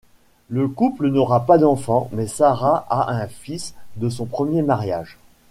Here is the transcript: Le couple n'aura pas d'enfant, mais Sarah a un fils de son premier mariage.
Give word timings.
Le 0.49 0.67
couple 0.67 1.11
n'aura 1.11 1.45
pas 1.45 1.59
d'enfant, 1.59 2.09
mais 2.11 2.25
Sarah 2.25 2.87
a 2.89 3.11
un 3.11 3.27
fils 3.27 3.75
de 3.97 4.09
son 4.09 4.25
premier 4.25 4.63
mariage. 4.63 5.19